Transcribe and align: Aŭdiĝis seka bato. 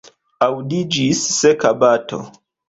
Aŭdiĝis 0.45 1.21
seka 1.35 1.73
bato. 1.85 2.21